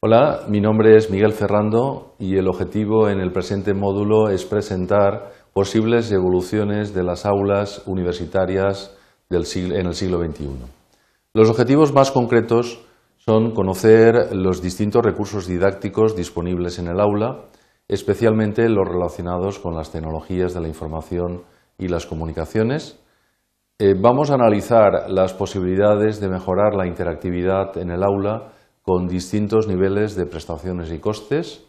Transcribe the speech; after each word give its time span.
Hola, 0.00 0.42
mi 0.46 0.60
nombre 0.60 0.94
es 0.94 1.10
Miguel 1.10 1.32
Ferrando 1.32 2.14
y 2.20 2.36
el 2.36 2.46
objetivo 2.46 3.08
en 3.08 3.18
el 3.18 3.32
presente 3.32 3.74
módulo 3.74 4.28
es 4.28 4.44
presentar 4.44 5.32
posibles 5.52 6.12
evoluciones 6.12 6.94
de 6.94 7.02
las 7.02 7.26
aulas 7.26 7.82
universitarias 7.84 8.96
en 9.28 9.86
el 9.86 9.94
siglo 9.94 10.24
XXI. 10.24 10.50
Los 11.34 11.50
objetivos 11.50 11.92
más 11.92 12.12
concretos 12.12 12.80
son 13.16 13.50
conocer 13.50 14.36
los 14.36 14.62
distintos 14.62 15.02
recursos 15.04 15.48
didácticos 15.48 16.14
disponibles 16.14 16.78
en 16.78 16.86
el 16.86 17.00
aula, 17.00 17.46
especialmente 17.88 18.68
los 18.68 18.86
relacionados 18.86 19.58
con 19.58 19.74
las 19.74 19.90
tecnologías 19.90 20.54
de 20.54 20.60
la 20.60 20.68
información 20.68 21.42
y 21.76 21.88
las 21.88 22.06
comunicaciones. 22.06 23.00
Eh, 23.80 23.94
vamos 24.00 24.30
a 24.30 24.34
analizar 24.34 25.10
las 25.10 25.34
posibilidades 25.34 26.20
de 26.20 26.28
mejorar 26.28 26.76
la 26.76 26.86
interactividad 26.86 27.76
en 27.76 27.90
el 27.90 28.04
aula 28.04 28.52
con 28.88 29.06
distintos 29.06 29.68
niveles 29.68 30.16
de 30.16 30.24
prestaciones 30.24 30.90
y 30.90 30.98
costes. 30.98 31.62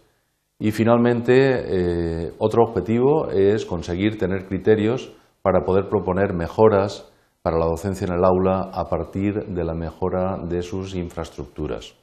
Y 0.58 0.72
finalmente, 0.72 1.34
eh, 1.36 2.32
otro 2.38 2.64
objetivo 2.64 3.30
es 3.30 3.66
conseguir 3.66 4.18
tener 4.18 4.48
criterios 4.48 5.14
para 5.42 5.66
poder 5.66 5.90
proponer 5.90 6.34
mejoras 6.34 7.12
para 7.42 7.58
la 7.58 7.66
docencia 7.66 8.08
en 8.08 8.14
el 8.14 8.24
aula 8.24 8.72
a 8.74 8.88
partir 8.88 9.34
de 9.48 9.64
la 9.66 9.74
mejora 9.74 10.38
de 10.48 10.62
sus 10.62 10.96
infraestructuras. 10.96 11.94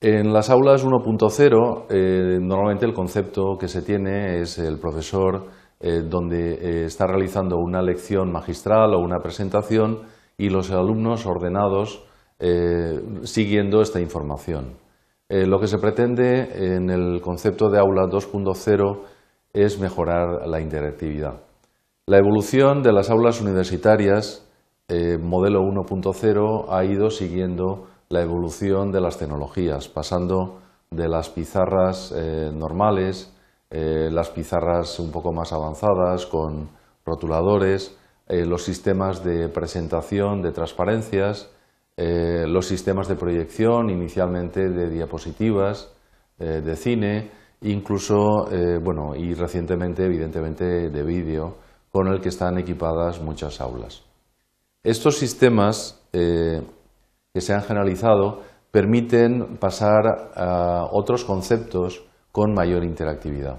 En 0.00 0.32
las 0.32 0.48
aulas 0.48 0.84
1.0, 0.84 1.86
eh, 1.90 2.38
normalmente 2.40 2.86
el 2.86 2.94
concepto 2.94 3.56
que 3.58 3.66
se 3.66 3.82
tiene 3.82 4.42
es 4.42 4.58
el 4.58 4.78
profesor 4.78 5.48
eh, 5.80 6.02
donde 6.08 6.84
está 6.84 7.08
realizando 7.08 7.56
una 7.56 7.82
lección 7.82 8.30
magistral 8.30 8.94
o 8.94 9.00
una 9.00 9.18
presentación 9.18 10.02
y 10.38 10.50
los 10.50 10.70
alumnos 10.70 11.26
ordenados 11.26 12.06
eh, 12.38 13.00
siguiendo 13.24 13.80
esta 13.80 13.98
información. 13.98 14.74
Eh, 15.28 15.46
lo 15.46 15.58
que 15.58 15.66
se 15.66 15.78
pretende 15.78 16.74
en 16.76 16.90
el 16.90 17.22
concepto 17.22 17.70
de 17.70 17.78
aula 17.78 18.02
2.0 18.02 19.00
es 19.54 19.80
mejorar 19.80 20.46
la 20.46 20.60
interactividad. 20.60 21.40
La 22.06 22.18
evolución 22.18 22.82
de 22.82 22.92
las 22.92 23.08
aulas 23.08 23.40
universitarias, 23.40 24.46
eh, 24.88 25.16
modelo 25.18 25.62
1.0, 25.62 26.66
ha 26.68 26.84
ido 26.84 27.08
siguiendo 27.08 27.86
la 28.10 28.20
evolución 28.20 28.92
de 28.92 29.00
las 29.00 29.18
tecnologías, 29.18 29.88
pasando 29.88 30.60
de 30.90 31.08
las 31.08 31.30
pizarras 31.30 32.14
normales, 32.54 33.34
las 33.70 34.30
pizarras 34.30 35.00
un 35.00 35.10
poco 35.10 35.32
más 35.32 35.52
avanzadas 35.52 36.26
con 36.26 36.68
rotuladores, 37.04 37.98
los 38.28 38.62
sistemas 38.62 39.24
de 39.24 39.48
presentación 39.48 40.42
de 40.42 40.52
transparencias, 40.52 41.50
eh, 41.96 42.44
los 42.46 42.66
sistemas 42.66 43.08
de 43.08 43.16
proyección, 43.16 43.88
inicialmente 43.88 44.68
de 44.68 44.90
diapositivas, 44.90 45.90
eh, 46.38 46.60
de 46.60 46.76
cine, 46.76 47.30
incluso, 47.62 48.50
eh, 48.52 48.78
bueno, 48.78 49.14
y 49.16 49.32
recientemente, 49.32 50.04
evidentemente, 50.04 50.90
de 50.90 51.02
vídeo, 51.02 51.56
con 51.90 52.08
el 52.08 52.20
que 52.20 52.28
están 52.28 52.58
equipadas 52.58 53.22
muchas 53.22 53.60
aulas. 53.60 54.04
Estos 54.82 55.16
sistemas 55.16 56.02
que 56.12 57.40
se 57.40 57.52
han 57.52 57.62
generalizado 57.62 58.40
permiten 58.70 59.58
pasar 59.58 60.32
a 60.34 60.88
otros 60.90 61.24
conceptos 61.24 62.06
con 62.32 62.54
mayor 62.54 62.84
interactividad. 62.84 63.58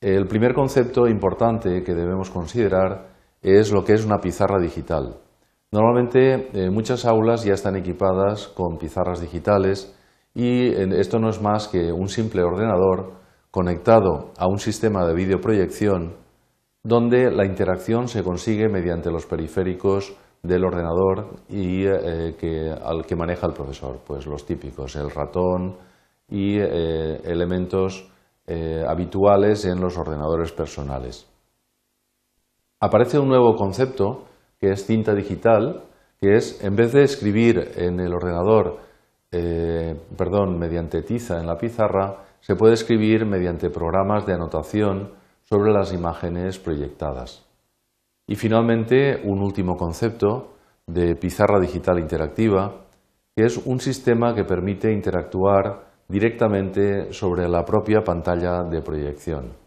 El 0.00 0.26
primer 0.26 0.54
concepto 0.54 1.06
importante 1.06 1.84
que 1.84 1.94
debemos 1.94 2.30
considerar 2.30 3.10
es 3.40 3.70
lo 3.70 3.84
que 3.84 3.92
es 3.92 4.04
una 4.04 4.18
pizarra 4.18 4.60
digital. 4.60 5.21
Normalmente 5.72 6.50
eh, 6.52 6.70
muchas 6.70 7.06
aulas 7.06 7.44
ya 7.44 7.54
están 7.54 7.76
equipadas 7.76 8.46
con 8.48 8.76
pizarras 8.76 9.22
digitales 9.22 9.98
y 10.34 10.68
esto 10.68 11.18
no 11.18 11.30
es 11.30 11.40
más 11.40 11.66
que 11.68 11.92
un 11.92 12.08
simple 12.08 12.42
ordenador 12.42 13.14
conectado 13.50 14.32
a 14.36 14.46
un 14.48 14.58
sistema 14.58 15.06
de 15.06 15.14
videoproyección 15.14 16.16
donde 16.82 17.30
la 17.30 17.46
interacción 17.46 18.08
se 18.08 18.22
consigue 18.22 18.68
mediante 18.68 19.10
los 19.10 19.24
periféricos 19.24 20.14
del 20.42 20.64
ordenador 20.64 21.36
y 21.48 21.86
eh, 21.86 22.36
que, 22.38 22.70
al 22.70 23.06
que 23.06 23.16
maneja 23.16 23.46
el 23.46 23.54
profesor, 23.54 24.00
pues 24.06 24.26
los 24.26 24.44
típicos, 24.44 24.96
el 24.96 25.10
ratón 25.10 25.78
y 26.28 26.58
eh, 26.58 27.20
elementos 27.24 28.08
habituales 28.86 29.64
en 29.64 29.80
los 29.80 29.96
ordenadores 29.96 30.52
personales. 30.52 31.26
Aparece 32.80 33.18
un 33.18 33.28
nuevo 33.28 33.54
concepto 33.54 34.24
que 34.62 34.70
es 34.70 34.86
cinta 34.86 35.12
digital, 35.12 35.82
que 36.20 36.36
es, 36.36 36.62
en 36.62 36.76
vez 36.76 36.92
de 36.92 37.02
escribir 37.02 37.72
en 37.74 37.98
el 37.98 38.14
ordenador, 38.14 38.78
eh, 39.32 39.96
perdón, 40.16 40.56
mediante 40.56 41.02
tiza 41.02 41.40
en 41.40 41.48
la 41.48 41.56
pizarra, 41.56 42.22
se 42.38 42.54
puede 42.54 42.74
escribir 42.74 43.26
mediante 43.26 43.70
programas 43.70 44.24
de 44.24 44.34
anotación 44.34 45.14
sobre 45.42 45.72
las 45.72 45.92
imágenes 45.92 46.60
proyectadas. 46.60 47.44
Y 48.28 48.36
finalmente, 48.36 49.20
un 49.24 49.42
último 49.42 49.74
concepto 49.74 50.52
de 50.86 51.16
pizarra 51.16 51.58
digital 51.58 51.98
interactiva, 51.98 52.84
que 53.34 53.44
es 53.44 53.58
un 53.66 53.80
sistema 53.80 54.32
que 54.32 54.44
permite 54.44 54.92
interactuar 54.92 55.88
directamente 56.08 57.12
sobre 57.12 57.48
la 57.48 57.64
propia 57.64 58.02
pantalla 58.04 58.62
de 58.62 58.80
proyección. 58.80 59.61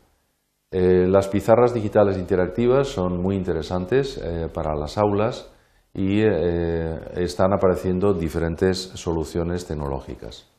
Eh, 0.78 1.08
las 1.08 1.30
pizarras 1.30 1.74
digitales 1.74 2.18
interactivas 2.18 2.90
son 2.90 3.22
muy 3.22 3.38
interesantes 3.38 4.18
eh, 4.22 4.50
para 4.54 4.76
las 4.76 4.98
aulas 4.98 5.50
y 5.94 6.22
eh, 6.22 7.00
están 7.16 7.54
apareciendo 7.54 8.14
diferentes 8.14 8.78
soluciones 8.96 9.66
tecnológicas. 9.66 10.52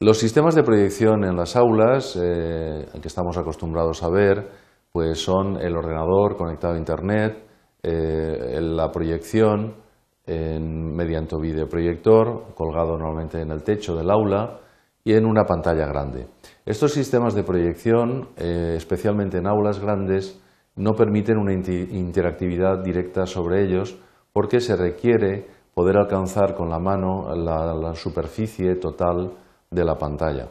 Los 0.00 0.18
sistemas 0.18 0.56
de 0.56 0.64
proyección 0.64 1.22
en 1.22 1.36
las 1.36 1.54
aulas, 1.54 2.14
que 2.14 3.06
estamos 3.08 3.38
acostumbrados 3.38 4.02
a 4.02 4.10
ver, 4.10 4.48
pues 4.90 5.20
son 5.20 5.60
el 5.60 5.76
ordenador 5.76 6.36
conectado 6.36 6.74
a 6.74 6.78
Internet, 6.78 7.38
la 7.84 8.90
proyección 8.90 9.76
mediante 10.26 11.36
videoproyector 11.40 12.52
colgado 12.56 12.98
normalmente 12.98 13.40
en 13.40 13.52
el 13.52 13.62
techo 13.62 13.94
del 13.94 14.10
aula 14.10 14.58
y 15.04 15.12
en 15.12 15.24
una 15.24 15.44
pantalla 15.44 15.86
grande. 15.86 16.26
Estos 16.64 16.92
sistemas 16.92 17.34
de 17.34 17.42
proyección, 17.42 18.28
eh, 18.36 18.74
especialmente 18.76 19.38
en 19.38 19.48
aulas 19.48 19.80
grandes, 19.80 20.40
no 20.76 20.92
permiten 20.92 21.36
una 21.36 21.52
interactividad 21.52 22.84
directa 22.84 23.26
sobre 23.26 23.64
ellos 23.64 23.98
porque 24.32 24.60
se 24.60 24.76
requiere 24.76 25.46
poder 25.74 25.96
alcanzar 25.96 26.54
con 26.54 26.70
la 26.70 26.78
mano 26.78 27.34
la, 27.34 27.94
superficie 27.94 28.76
total 28.76 29.32
de 29.70 29.84
la 29.84 29.96
pantalla. 29.96 30.48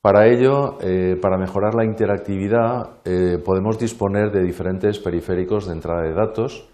Para 0.00 0.28
ello, 0.28 0.78
eh, 0.80 1.18
para 1.20 1.36
mejorar 1.36 1.74
la 1.74 1.84
interactividad, 1.84 3.00
eh, 3.04 3.38
podemos 3.44 3.78
disponer 3.78 4.30
de 4.30 4.44
diferentes 4.44 5.00
periféricos 5.00 5.66
de 5.66 5.72
entrada 5.72 6.02
de 6.02 6.14
datos. 6.14 6.68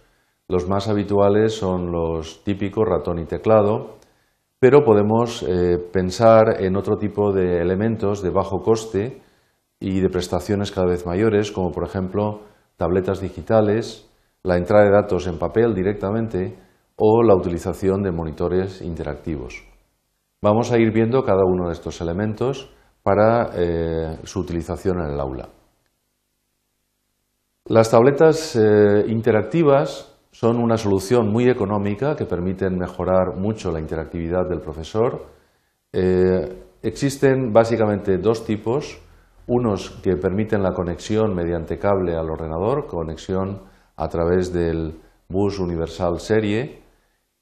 Los 0.47 0.69
más 0.69 0.89
habituales 0.89 1.55
son 1.55 1.91
los 1.91 2.45
típicos 2.45 2.87
ratón 2.87 3.19
y 3.19 3.25
teclado, 3.25 3.97
pero 4.59 4.85
podemos 4.85 5.43
eh, 5.43 5.79
pensar 5.93 6.63
en 6.63 6.77
otro 6.77 6.97
tipo 6.97 7.33
de 7.33 7.61
elementos 7.61 8.23
de 8.23 8.31
bajo 8.31 8.61
coste 8.63 9.23
y 9.79 10.01
de 10.01 10.09
prestaciones 10.09 10.73
cada 10.73 10.87
vez 10.87 11.05
mayores, 11.07 11.53
como 11.53 11.71
por 11.71 11.85
ejemplo 11.85 12.41
tabletas 12.77 13.21
digitales, 13.21 14.11
la 14.43 14.57
entrada 14.57 14.85
de 14.85 14.93
datos 14.93 15.27
en 15.27 15.39
papel 15.39 15.75
directamente 15.75 16.59
o 16.97 17.23
la 17.23 17.35
utilización 17.35 18.03
de 18.03 18.13
monitores 18.13 18.81
interactivos. 18.81 19.65
Vamos 20.41 20.73
a 20.73 20.79
ir 20.79 20.93
viendo 20.93 21.23
cada 21.25 21.45
uno 21.45 21.67
de 21.67 21.73
estos 21.73 22.01
elementos 22.01 22.73
para 23.03 23.51
eh, 23.55 24.19
su 24.25 24.41
utilización 24.41 25.01
en 25.01 25.11
el 25.13 25.21
aula. 25.21 25.49
Las 27.67 27.91
tabletas 27.91 28.57
eh, 28.57 29.05
interactivas 29.09 30.16
son 30.39 30.59
una 30.59 30.77
solución 30.77 31.33
muy 31.33 31.49
económica 31.49 32.15
que 32.15 32.27
permiten 32.27 32.77
mejorar 32.77 33.39
mucho 33.39 33.73
la 33.73 33.81
interactividad 33.81 34.47
del 34.47 34.61
profesor. 34.61 35.29
Eh, 35.95 36.63
existen 36.83 37.55
básicamente 37.55 38.19
dos 38.19 38.45
tipos, 38.45 39.01
unos 39.47 39.93
que 40.03 40.15
permiten 40.19 40.63
la 40.63 40.75
conexión 40.75 41.35
mediante 41.35 41.79
cable 41.79 42.17
al 42.17 42.29
ordenador, 42.29 42.87
conexión 42.87 43.63
a 43.97 44.09
través 44.09 44.53
del 44.53 45.01
bus 45.27 45.59
universal 45.59 46.21
serie, 46.21 46.83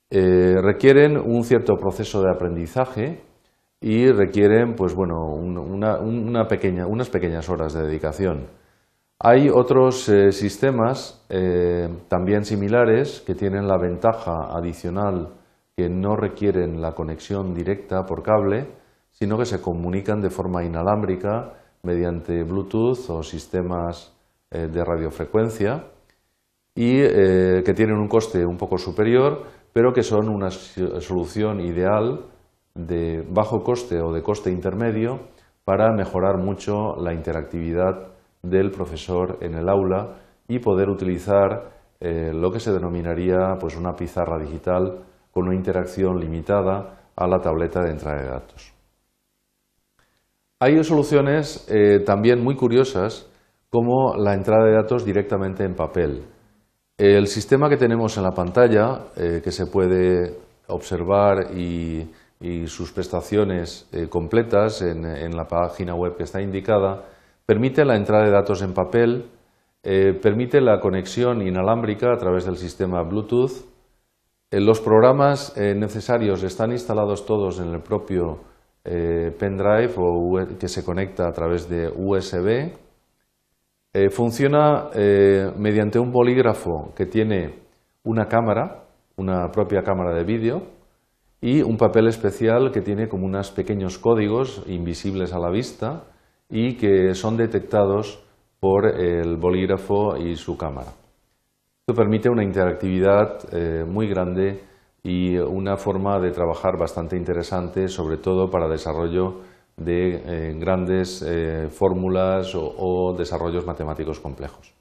eh, 0.09 0.55
requieren 0.63 1.17
un 1.17 1.43
cierto 1.43 1.75
proceso 1.75 2.23
de 2.23 2.31
aprendizaje 2.31 3.25
y 3.81 4.07
requieren 4.13 4.77
pues, 4.77 4.95
bueno, 4.95 5.17
unas 5.35 6.49
pequeñas 6.49 7.49
horas 7.49 7.75
de 7.75 7.83
dedicación. 7.89 8.47
Hay 9.21 9.49
otros 9.49 10.09
eh, 10.09 10.33
sistemas 10.33 11.25
eh, 11.29 11.89
también 12.09 12.45
similares 12.45 13.23
que 13.25 13.35
tienen 13.35 13.69
la 13.69 13.79
ventaja 13.79 14.49
adicional 14.57 15.35
que 15.77 15.89
no 15.89 16.17
requieren 16.17 16.81
la 16.81 16.93
conexión 16.93 17.55
directa 17.55 18.05
por 18.07 18.23
cable, 18.23 18.69
sino 19.13 19.39
que 19.39 19.45
se 19.45 19.61
comunican 19.61 20.21
de 20.21 20.31
forma 20.31 20.65
inalámbrica 20.65 21.53
mediante 21.83 22.43
Bluetooth 22.43 23.09
o 23.09 23.23
sistemas 23.23 24.13
eh, 24.51 24.69
de 24.69 24.85
radiofrecuencia. 24.85 25.91
y 26.77 27.03
que 27.03 27.73
tienen 27.73 27.97
un 27.97 28.09
coste 28.09 28.45
un 28.45 28.57
poco 28.57 28.79
superior, 28.79 29.45
pero 29.73 29.93
que 29.93 30.03
son 30.03 30.29
una 30.29 30.51
solución 30.51 31.61
ideal 31.61 32.27
de 32.75 33.25
bajo 33.31 33.63
coste 33.63 34.01
o 34.01 34.13
de 34.13 34.23
coste 34.23 34.51
intermedio 34.51 35.21
para 35.65 35.93
mejorar 35.93 36.39
mucho 36.39 36.97
la 36.97 37.15
interactividad 37.15 38.14
del 38.45 38.71
profesor 38.71 39.39
en 39.41 39.55
el 39.55 39.69
aula 39.69 40.17
y 40.47 40.59
poder 40.59 40.89
utilizar 40.89 41.73
eh, 42.01 42.33
lo 42.35 42.51
que 42.51 42.61
se 42.61 42.73
denominaría 42.73 43.57
pues, 43.59 43.77
una 43.77 43.95
pizarra 43.95 44.39
digital 44.39 45.05
con 45.31 45.47
una 45.47 45.57
interacción 45.57 46.21
limitada 46.21 47.09
a 47.17 47.27
la 47.27 47.39
tableta 47.41 47.81
de 47.81 47.91
entrada 47.91 48.23
de 48.23 48.29
datos. 48.29 48.73
Hay 50.61 50.83
soluciones 50.85 51.67
eh, 51.71 52.01
también 52.05 52.43
muy 52.43 52.57
curiosas 52.57 53.31
como 53.71 54.15
la 54.17 54.35
entrada 54.35 54.67
de 54.67 54.75
datos 54.75 55.05
directamente 55.05 55.65
en 55.65 55.75
papel. 55.75 56.25
El 56.97 57.27
sistema 57.27 57.69
que 57.69 57.77
tenemos 57.77 58.17
en 58.17 58.23
la 58.23 58.31
pantalla, 58.31 59.07
eh, 59.17 59.41
que 59.43 59.51
se 59.51 59.67
puede 59.67 60.39
observar 60.69 61.57
y, 61.57 62.11
sus 62.67 62.93
prestaciones 62.93 63.89
completas 64.11 64.83
en 64.83 65.35
la 65.35 65.47
página 65.47 65.95
web 65.95 66.15
que 66.15 66.25
está 66.25 66.43
indicada, 66.43 67.03
permite 67.47 67.85
la 67.85 67.97
entrada 67.97 68.25
de 68.25 68.31
datos 68.31 68.63
en 68.63 68.75
papel 68.75 69.31
eh, 69.87 70.15
permite 70.15 70.63
la 70.63 70.81
conexión 70.81 71.47
inalámbrica 71.47 72.11
a 72.11 72.17
través 72.17 72.47
del 72.47 72.57
sistema 72.57 73.03
Bluetooth. 73.03 73.53
Eh, 74.51 74.59
los 74.59 74.81
programas 74.81 75.55
eh, 75.59 75.75
necesarios 75.75 76.43
están 76.43 76.73
instalados 76.73 77.27
todos 77.27 77.61
en 77.61 77.75
el 77.75 77.81
propio 77.81 78.41
pendrive 78.85 79.95
o 79.97 80.47
que 80.61 80.69
se 80.69 80.85
conecta 80.85 81.27
a 81.27 81.33
través 81.33 81.71
de 81.71 81.89
USB. 81.89 82.71
funciona 84.11 84.91
mediante 85.57 85.99
un 85.99 86.13
bolígrafo 86.13 86.93
que 86.95 87.07
tiene 87.07 87.61
una 88.03 88.27
cámara, 88.27 88.85
una 89.17 89.51
propia 89.51 89.83
cámara 89.83 90.15
de 90.15 90.25
vídeo 90.25 90.67
y 91.41 91.63
un 91.63 91.79
papel 91.79 92.09
especial 92.09 92.73
que 92.73 92.83
tiene 92.83 93.09
como 93.09 93.25
unos 93.25 93.51
pequeños 93.53 93.99
códigos 93.99 94.63
invisibles 94.67 95.33
a 95.33 95.39
la 95.39 95.49
vista 95.49 96.05
y 96.55 96.77
que 96.77 97.15
son 97.15 97.37
detectados 97.37 98.23
por 98.61 98.87
el 98.87 99.37
bolígrafo 99.39 100.17
y 100.17 100.37
su 100.37 100.57
cámara. 100.57 100.93
Esto 101.81 101.95
permite 101.97 102.31
una 102.31 102.45
interactividad 102.45 103.41
eh, 103.53 103.85
muy 103.85 104.07
grande 104.07 104.63
y 105.03 105.37
una 105.37 105.77
forma 105.77 106.21
de 106.21 106.31
trabajar 106.31 106.79
bastante 106.79 107.17
interesante, 107.17 107.89
sobre 107.89 108.19
todo 108.19 108.49
para 108.49 108.69
desarrollo 108.69 109.41
de 109.77 110.15
eh, 110.15 110.55
grandes 110.57 111.23
eh, 111.27 111.67
fórmulas 111.71 112.55
o, 112.55 113.13
desarrollos 113.19 113.67
matemáticos 113.67 114.21
complejos. 114.21 114.73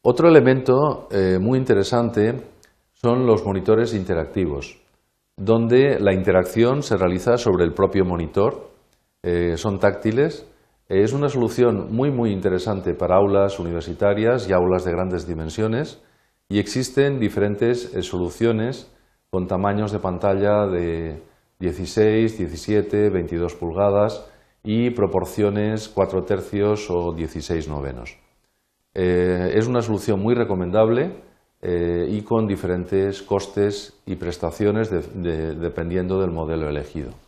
Otro 0.00 0.28
elemento 0.28 1.08
muy 1.40 1.58
interesante 1.58 2.34
son 2.92 3.26
los 3.26 3.44
monitores 3.44 3.94
interactivos, 3.94 4.78
donde 5.36 5.98
la 5.98 6.12
interacción 6.12 6.82
se 6.82 6.96
realiza 6.96 7.38
sobre 7.38 7.64
el 7.64 7.72
propio 7.72 8.04
monitor, 8.04 8.73
son 9.56 9.78
táctiles 9.78 10.46
es 10.88 11.14
una 11.14 11.30
solución 11.30 11.94
muy, 11.94 12.10
muy 12.10 12.30
interesante 12.30 12.92
para 12.92 13.16
aulas 13.16 13.58
universitarias 13.58 14.48
y 14.48 14.52
aulas 14.52 14.84
de 14.84 14.92
grandes 14.92 15.26
dimensiones 15.26 16.02
y 16.48 16.58
existen 16.58 17.18
diferentes 17.18 17.94
eh, 17.94 18.02
soluciones 18.02 18.92
con 19.30 19.46
tamaños 19.46 19.92
de 19.92 19.98
pantalla 19.98 20.66
de 20.66 21.22
16, 21.58 22.36
17, 22.36 23.08
22 23.08 23.54
pulgadas 23.54 24.30
y 24.62 24.90
proporciones 24.90 25.88
4 25.88 26.24
tercios 26.24 26.90
o 26.90 27.14
16 27.14 27.66
novenos. 27.66 28.18
Eh, 28.92 29.52
es 29.54 29.66
una 29.66 29.80
solución 29.80 30.20
muy 30.20 30.34
recomendable 30.34 31.16
eh, 31.62 32.06
y 32.10 32.20
con 32.22 32.46
diferentes 32.46 33.22
costes 33.22 33.98
y 34.04 34.16
prestaciones 34.16 34.90
dependiendo 34.90 36.20
del 36.20 36.30
modelo 36.30 36.68
elegido. 36.68 37.23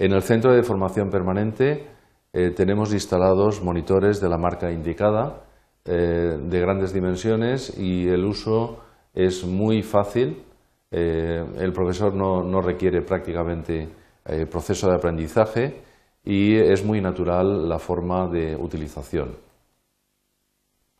En 0.00 0.12
el 0.12 0.22
Centro 0.22 0.54
de 0.54 0.62
Formación 0.62 1.10
Permanente 1.10 1.86
eh, 2.32 2.52
tenemos 2.52 2.94
instalados 2.94 3.62
monitores 3.62 4.18
de 4.18 4.30
la 4.30 4.38
marca 4.38 4.72
indicada, 4.72 5.44
eh, 5.84 6.38
de 6.40 6.58
grandes 6.58 6.94
dimensiones 6.94 7.78
y 7.78 8.08
el 8.08 8.24
uso 8.24 8.78
es 9.12 9.44
muy 9.44 9.82
fácil. 9.82 10.42
Eh, 10.90 11.44
el 11.58 11.72
profesor 11.74 12.14
no, 12.14 12.62
requiere 12.62 13.02
prácticamente 13.02 13.90
proceso 14.50 14.88
de 14.88 14.94
aprendizaje 14.94 15.82
y 16.24 16.56
es 16.56 16.82
muy 16.82 17.02
natural 17.02 17.68
la 17.68 17.78
forma 17.78 18.26
de 18.26 18.56
utilización. 18.56 19.36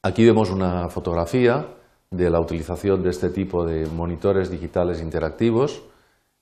Aquí 0.03 0.27
vemos 0.27 0.51
una 0.51 0.91
fotografía 0.91 1.69
de 2.11 2.29
la 2.29 2.39
utilización 2.39 3.03
de 3.03 3.11
este 3.11 3.31
tipo 3.31 3.65
de 3.65 3.87
monitores 3.87 4.51
digitales 4.51 5.01
interactivos 5.01 5.83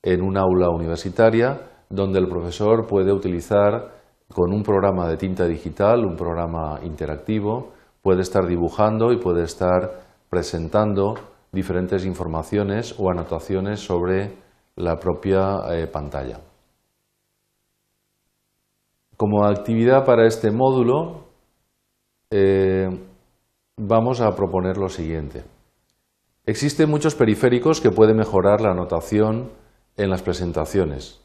en 0.01 0.21
un 0.21 0.35
aula 0.37 0.69
universitaria 0.69 1.78
donde 1.89 2.19
el 2.19 2.27
profesor 2.27 2.85
puede 2.87 3.11
utilizar 3.11 3.99
con 4.33 4.53
un 4.53 4.61
programa 4.61 5.09
de 5.09 5.17
tinta 5.17 5.45
digital, 5.45 6.05
un 6.05 6.15
programa 6.15 6.79
interactivo, 6.83 7.71
puede 8.01 8.21
estar 8.21 8.45
dibujando 8.45 9.11
y 9.11 9.17
puede 9.17 9.43
estar 9.43 10.01
presentando 10.29 11.15
diferentes 11.51 12.05
informaciones 12.05 12.95
o 12.99 13.09
anotaciones 13.09 13.79
sobre 13.79 14.37
la 14.75 14.97
propia 14.97 15.57
eh, 15.71 15.87
pantalla. 15.87 16.39
Como 19.17 19.43
actividad 19.45 20.05
para 20.05 20.27
este 20.27 20.51
módulo, 20.51 21.25
eh, 22.31 22.87
vamos 23.77 24.21
a 24.21 24.31
proponer 24.35 24.77
lo 24.77 24.87
siguiente. 24.87 25.43
Existen 26.45 26.89
muchos 26.89 27.15
periféricos 27.15 27.81
que 27.81 27.91
pueden 27.91 28.17
mejorar 28.17 28.61
la 28.61 28.71
anotación 28.71 29.49
en 29.97 30.09
las 30.09 30.21
presentaciones. 30.21 31.19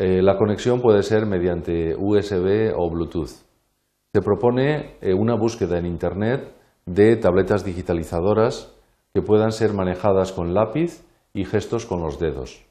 Eh, 0.00 0.22
la 0.22 0.36
conexión 0.36 0.80
puede 0.80 1.02
ser 1.02 1.26
mediante 1.26 1.96
USB 1.96 2.72
o 2.72 2.88
Bluetooth. 2.88 3.42
Se 4.12 4.22
propone 4.22 4.94
eh, 5.00 5.12
una 5.12 5.34
búsqueda 5.34 5.76
en 5.76 5.86
Internet 5.86 6.52
de 6.86 7.16
tabletas 7.16 7.64
digitalizadoras 7.64 8.72
que 9.12 9.22
puedan 9.22 9.50
ser 9.50 9.72
manejadas 9.72 10.30
con 10.30 10.54
lápiz 10.54 11.04
y 11.34 11.44
gestos 11.44 11.84
con 11.84 12.00
los 12.00 12.20
dedos. 12.20 12.64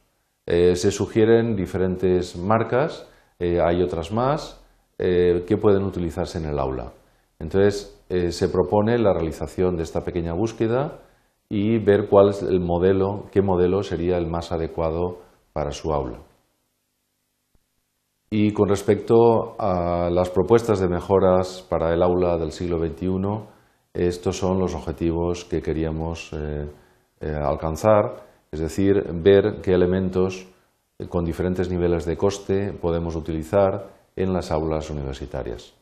Eh, 0.45 0.77
se 0.77 0.89
sugieren 0.89 1.57
diferentes 1.57 2.38
marcas, 2.38 3.06
hay 3.39 3.83
otras 3.83 4.12
más, 4.12 4.63
que 4.97 5.57
pueden 5.62 5.83
utilizarse 5.83 6.39
en 6.39 6.45
el 6.45 6.57
aula. 6.57 6.91
Entonces, 7.38 8.01
se 8.09 8.50
propone 8.50 8.97
la 8.97 9.13
realización 9.13 9.77
de 9.77 9.83
esta 9.83 10.01
pequeña 10.01 10.33
búsqueda 10.33 11.01
y 11.47 11.77
ver 11.77 12.07
cuál 12.09 12.29
es 12.29 12.41
el 12.41 12.59
modelo, 12.59 13.25
qué 13.31 13.43
modelo 13.43 13.84
sería 13.84 14.17
el 14.17 14.25
más 14.25 14.51
adecuado 14.51 15.19
para 15.53 15.69
su 15.69 15.93
aula. 15.93 16.17
Y 18.29 18.51
con 18.51 18.67
respecto 18.67 19.55
a 19.57 20.10
las 20.10 20.29
propuestas 20.29 20.79
de 20.79 20.89
mejoras 20.89 21.65
para 21.69 21.93
el 21.93 22.03
aula 22.03 22.38
del 22.38 22.51
siglo 22.51 22.77
XXI, 22.77 23.07
estos 23.93 24.38
son 24.38 24.60
los 24.60 24.75
objetivos 24.75 25.46
que 25.46 25.62
queríamos 25.62 26.31
eh, 26.34 26.69
eh, 27.22 27.36
alcanzar, 27.41 28.27
es 28.51 28.60
decir, 28.60 29.01
ver 29.13 29.62
qué 29.63 29.72
elementos 29.74 30.46
con 31.10 31.24
diferentes 31.24 31.69
niveles 31.69 32.05
de 32.05 32.17
coste 32.17 32.74
podemos 32.74 33.15
utilizar 33.15 33.93
en 34.15 34.34
las 34.34 34.51
aulas 34.51 34.89
universitarias. 34.89 35.74